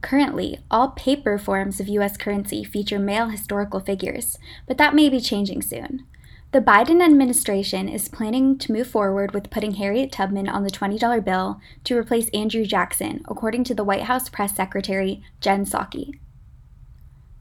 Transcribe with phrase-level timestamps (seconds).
[0.00, 5.20] Currently, all paper forms of US currency feature male historical figures, but that may be
[5.20, 6.06] changing soon.
[6.52, 11.22] The Biden administration is planning to move forward with putting Harriet Tubman on the $20
[11.22, 16.18] bill to replace Andrew Jackson, according to the White House press secretary Jen Psaki.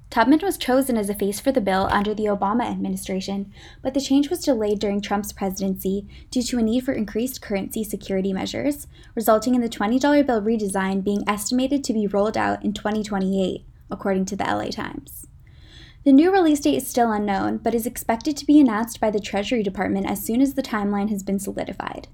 [0.09, 3.51] Tubman was chosen as a face for the bill under the Obama administration,
[3.81, 7.83] but the change was delayed during Trump's presidency due to a need for increased currency
[7.83, 12.71] security measures, resulting in the $20 bill redesign being estimated to be rolled out in
[12.71, 15.27] 2028, according to the LA Times.
[16.05, 19.19] The new release date is still unknown, but is expected to be announced by the
[19.19, 22.07] Treasury Department as soon as the timeline has been solidified.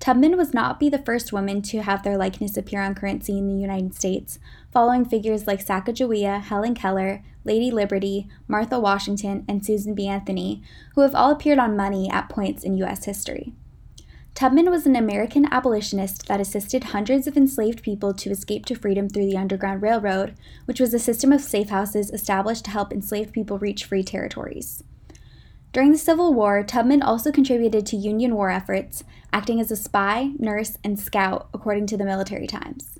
[0.00, 3.46] Tubman would not be the first woman to have their likeness appear on currency in
[3.46, 4.38] the United States,
[4.72, 10.06] following figures like Sacagawea, Helen Keller, Lady Liberty, Martha Washington, and Susan B.
[10.06, 10.62] Anthony,
[10.94, 13.04] who have all appeared on money at points in U.S.
[13.04, 13.52] history.
[14.34, 19.06] Tubman was an American abolitionist that assisted hundreds of enslaved people to escape to freedom
[19.06, 23.34] through the Underground Railroad, which was a system of safe houses established to help enslaved
[23.34, 24.82] people reach free territories.
[25.72, 30.32] During the Civil War, Tubman also contributed to Union war efforts, acting as a spy,
[30.36, 32.98] nurse, and scout, according to the Military Times.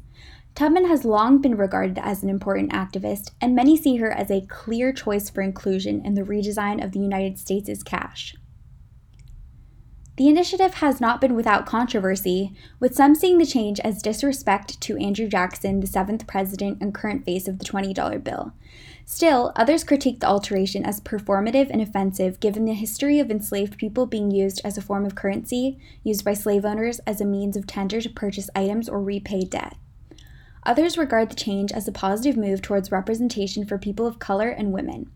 [0.54, 4.46] Tubman has long been regarded as an important activist, and many see her as a
[4.46, 8.36] clear choice for inclusion in the redesign of the United States' cash.
[10.16, 14.98] The initiative has not been without controversy, with some seeing the change as disrespect to
[14.98, 18.52] Andrew Jackson, the seventh president and current face of the $20 bill.
[19.12, 24.06] Still, others critique the alteration as performative and offensive given the history of enslaved people
[24.06, 27.66] being used as a form of currency, used by slave owners as a means of
[27.66, 29.76] tender to purchase items or repay debt.
[30.64, 34.72] Others regard the change as a positive move towards representation for people of color and
[34.72, 35.10] women.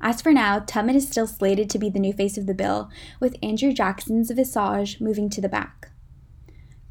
[0.00, 2.88] As for now, Tubman is still slated to be the new face of the bill,
[3.20, 5.90] with Andrew Jackson's visage moving to the back.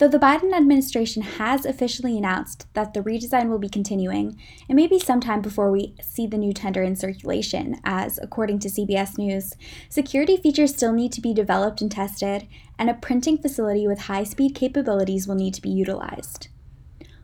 [0.03, 4.37] Though the Biden administration has officially announced that the redesign will be continuing,
[4.67, 8.59] it may be some time before we see the new tender in circulation, as, according
[8.59, 9.53] to CBS News,
[9.87, 14.25] security features still need to be developed and tested, and a printing facility with high
[14.25, 16.49] speed capabilities will need to be utilized.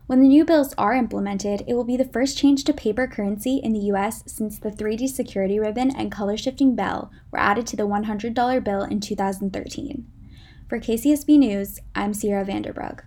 [0.06, 3.56] When the new bills are implemented, it will be the first change to paper currency
[3.62, 7.76] in the US since the 3D security ribbon and color shifting bell were added to
[7.76, 10.06] the $100 bill in 2013.
[10.70, 13.00] For KCSB News, I'm Sierra Vanderbrug.